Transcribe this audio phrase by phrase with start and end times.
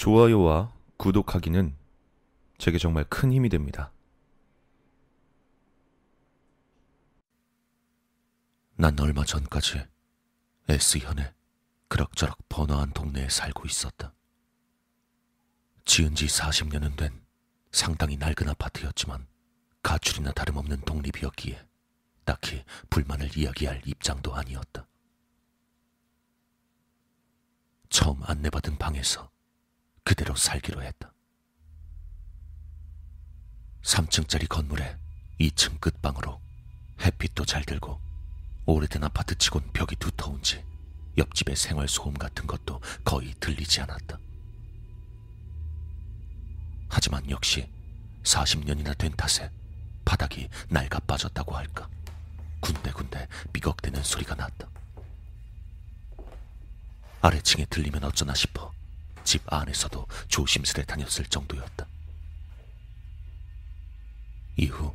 [0.00, 1.76] 좋아요와 구독하기는
[2.56, 3.92] 제게 정말 큰 힘이 됩니다.
[8.76, 9.86] 난 얼마 전까지
[10.70, 11.34] S현의
[11.88, 14.14] 그럭저럭 번화한 동네에 살고 있었다.
[15.84, 17.22] 지은 지 40년은 된
[17.70, 19.26] 상당히 낡은 아파트였지만
[19.82, 21.62] 가출이나 다름없는 독립이었기에
[22.24, 24.86] 딱히 불만을 이야기할 입장도 아니었다.
[27.90, 29.30] 처음 안내받은 방에서
[30.10, 31.12] 그대로 살기로 했다.
[33.82, 34.98] 3층짜리 건물에
[35.38, 36.40] 2층 끝방으로
[37.00, 38.00] 햇빛도 잘 들고
[38.66, 40.64] 오래된 아파트 치곤 벽이 두터운지
[41.16, 44.18] 옆집의 생활 소음 같은 것도 거의 들리지 않았다.
[46.88, 47.70] 하지만 역시
[48.24, 49.48] 40년이나 된 탓에
[50.04, 51.88] 바닥이 낡아 빠졌다고 할까.
[52.58, 54.68] 군데군데 삐걱대는 소리가 났다.
[57.20, 58.72] 아래층에 들리면 어쩌나 싶어
[59.30, 61.86] 집 안에서도 조심스레 다녔을 정도였다.
[64.56, 64.92] 이후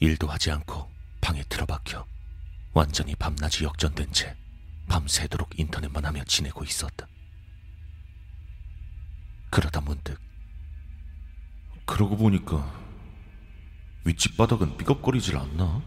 [0.00, 2.04] 일도 하지 않고 방에 틀어박혀
[2.72, 4.34] 완전히 밤낮이 역전된 채
[4.88, 7.06] 밤새도록 인터넷만 하며 지내고 있었다.
[9.50, 10.20] 그러다 문득
[11.84, 12.68] 그러고 보니까
[14.02, 15.84] 윗집 바닥은 삐걱거리질 않나?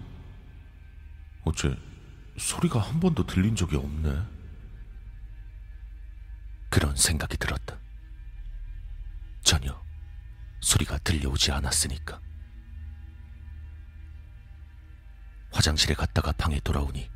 [1.43, 1.75] 어째
[2.37, 4.38] 소리가 한 번도 들린 적이 없네.
[6.80, 7.77] 그런 생각이 들었다.
[9.44, 9.77] 전혀
[10.61, 12.21] 소리가 들려오지 않았으니까.
[15.52, 17.11] 화장실에 갔다가 방에 돌아오니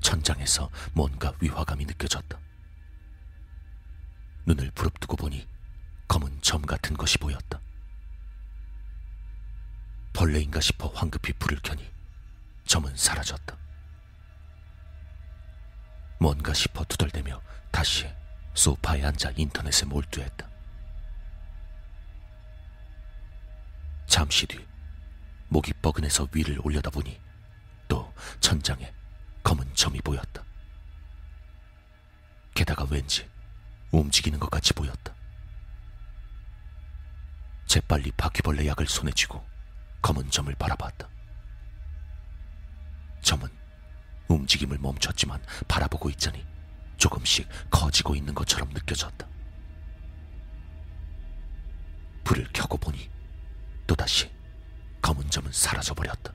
[0.00, 2.40] 천장에서 뭔가 위화감이 느껴졌다.
[4.46, 5.46] 눈을 부릅뜨고 보니
[6.08, 7.60] 검은 점 같은 것이 보였다.
[10.14, 11.86] 벌레인가 싶어 황급히 불을 켜니
[12.64, 13.54] 점은 사라졌다.
[16.18, 18.06] 뭔가 싶어 투덜대며 다시
[18.54, 20.48] 소파에 앉아 인터넷에 몰두했다.
[24.06, 24.64] 잠시 뒤
[25.48, 27.20] 목이 뻐근해서 위를 올려다보니
[27.88, 28.92] 또 천장에
[29.42, 30.42] 검은 점이 보였다.
[32.54, 33.28] 게다가 왠지
[33.90, 35.14] 움직이는 것 같이 보였다.
[37.66, 39.44] 재빨리 바퀴벌레 약을 손에 쥐고
[40.00, 41.08] 검은 점을 바라봤다.
[43.20, 43.48] 점은
[44.28, 46.44] 움직임을 멈췄지만 바라보고 있자니
[47.04, 49.28] 조금씩 커지고 있는 것처럼 느껴졌다.
[52.24, 53.10] 불을 켜고 보니
[53.86, 54.30] 또다시
[55.02, 56.32] 검은 점은 사라져버렸다.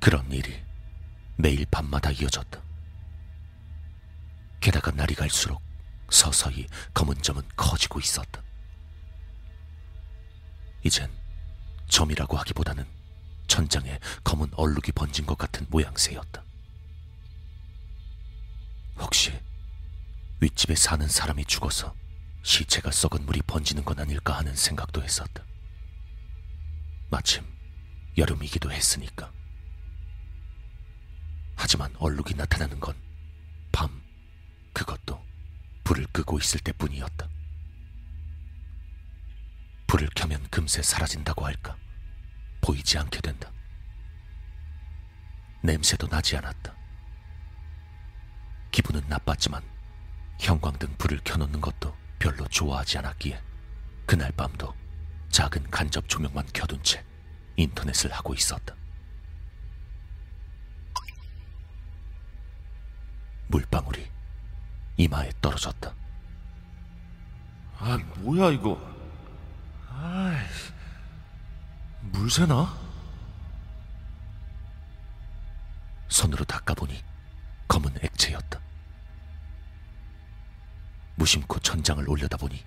[0.00, 0.64] 그런 일이
[1.36, 2.62] 매일 밤마다 이어졌다.
[4.60, 5.60] 게다가 날이 갈수록
[6.08, 8.42] 서서히 검은 점은 커지고 있었다.
[10.82, 11.10] 이젠
[11.90, 12.86] 점이라고 하기보다는
[13.46, 16.42] 천장에 검은 얼룩이 번진 것 같은 모양새였다.
[20.42, 21.94] 윗집에 사는 사람이 죽어서
[22.42, 25.44] 시체가 썩은 물이 번지는 건 아닐까 하는 생각도 했었다.
[27.10, 27.44] 마침
[28.18, 29.32] 여름이기도 했으니까.
[31.54, 32.96] 하지만 얼룩이 나타나는 건
[33.70, 34.02] 밤,
[34.72, 35.24] 그것도
[35.84, 37.28] 불을 끄고 있을 때 뿐이었다.
[39.86, 41.76] 불을 켜면 금세 사라진다고 할까?
[42.62, 43.48] 보이지 않게 된다.
[45.62, 46.74] 냄새도 나지 않았다.
[48.72, 49.71] 기분은 나빴지만
[50.38, 53.40] 형광등 불을 켜놓는 것도 별로 좋아하지 않았기에
[54.06, 54.74] 그날 밤도
[55.30, 57.04] 작은 간접 조명만 켜둔 채
[57.56, 58.74] 인터넷을 하고 있었다.
[63.48, 64.10] 물방울이
[64.96, 65.94] 이마에 떨어졌다.
[67.78, 68.80] 아, 뭐야 이거?
[69.88, 70.36] 아이,
[72.00, 72.80] 물새나?
[76.08, 77.02] 손으로 닦아보니
[81.22, 82.64] 무심코 천장을 올려다보니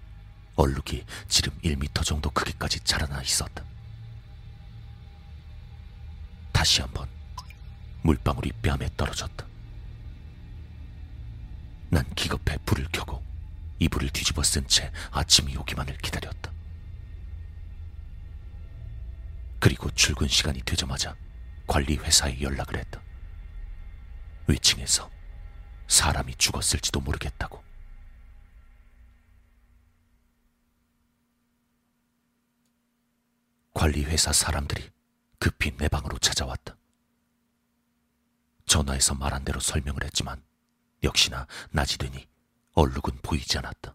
[0.56, 3.62] 얼룩이 지름 1미터 정도 크기까지 자라나 있었다.
[6.54, 7.10] 다시 한번
[8.04, 9.46] 물방울이 뺨에 떨어졌다.
[11.90, 13.22] 난 기겁해 불을 켜고
[13.80, 16.50] 이불을 뒤집어 쓴 채 아침이 오기만을 기다렸다.
[19.60, 21.14] 그리고 출근 시간이 되자마자
[21.68, 23.02] 관리 회사에 연락을 했다.
[24.48, 25.12] 위층에서
[25.90, 27.65] 사람이 죽었을지도 모르겠다고.
[33.76, 34.90] 관리 회사 사람들이
[35.38, 36.76] 급히 내 방으로 찾아왔다.
[38.66, 40.42] 전화해서 말한 대로 설명을 했지만
[41.04, 42.28] 역시나 낮이 되니
[42.74, 43.94] 얼룩은 보이지 않았다.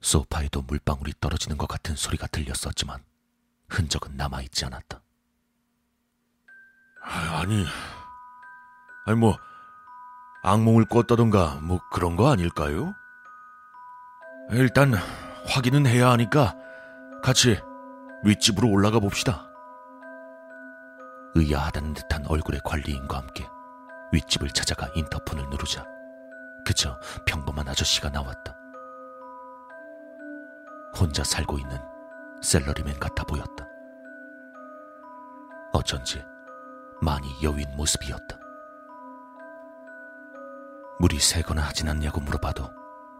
[0.00, 3.04] 소파에도 물방울이 떨어지는 것 같은 소리가 들렸었지만
[3.68, 5.02] 흔적은 남아있지 않았다.
[7.02, 7.66] 아, 아니,
[9.04, 9.38] 아니 뭐
[10.42, 12.94] 악몽을 꿨다던가 뭐 그런 거 아닐까요?
[14.50, 14.94] 일단
[15.46, 16.59] 확인은 해야 하니까
[17.22, 17.60] 같이
[18.24, 19.46] 윗집으로 올라가 봅시다.
[21.34, 23.46] 의아하다는 듯한 얼굴의 관리인과 함께
[24.12, 25.86] 윗집을 찾아가 인터폰을 누르자
[26.64, 28.56] 그저 평범한 아저씨가 나왔다.
[30.96, 31.78] 혼자 살고 있는
[32.42, 33.68] 셀러리맨 같아 보였다.
[35.72, 36.24] 어쩐지
[37.02, 38.38] 많이 여윈 모습이었다.
[40.98, 42.70] 물이 새거나 하진 않냐고 물어봐도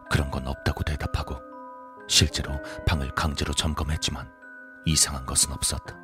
[0.09, 1.50] 그런 건 없다고 대답하고
[2.11, 4.29] 실제로 방을 강제로 점검했지만
[4.83, 5.97] 이상한 것은 없었다.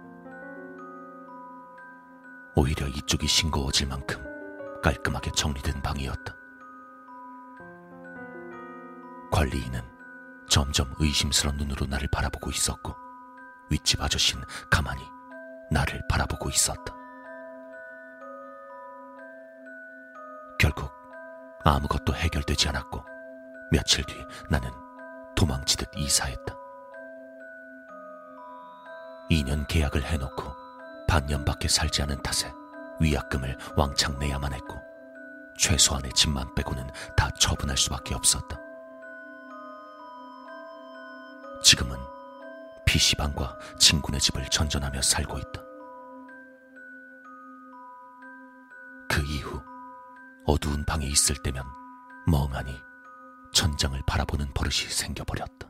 [2.56, 4.24] 오히려 이쪽이 싱거워질 만큼
[4.82, 6.34] 깔끔하게 정리된 방이었다.
[9.34, 9.82] 관리인은
[10.50, 12.96] 점점 의심스러운 눈으로 나를 바라보고 있었고
[13.70, 15.04] 윗집 아저씨는 가만히
[15.70, 16.96] 나를 바라보고 있었다.
[20.58, 20.90] 결국
[21.66, 23.04] 아무것도 해결되지 않았고
[23.72, 24.16] 며칠 뒤
[24.50, 24.87] 나는
[25.38, 26.58] 도망치듯 이사했다.
[29.30, 30.44] 2년 계약을 해놓고
[31.08, 32.52] 반년밖에 살지 않은 탓에
[33.00, 34.82] 위약금을 왕창 내야만 했고
[35.58, 38.60] 최소한의 집만 빼고는 다 처분할 수밖에 없었다.
[41.64, 41.98] 지금은
[42.86, 45.62] PC방과 친구네 집을 전전하며 살고 있다.
[49.08, 49.62] 그 이후
[50.46, 51.64] 어두운 방에 있을 때면
[52.26, 52.88] 멍하니
[53.58, 55.68] 천장을 바라보는 버릇이 생겨버렸다.